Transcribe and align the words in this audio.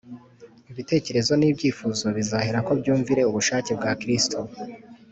Ibitekerezo 0.71 1.31
n’ibyifuzo 1.37 2.05
bizaherako 2.17 2.71
byumvire 2.79 3.21
ubushake 3.29 3.71
bwa 3.79 3.91
Kristo 4.01 4.39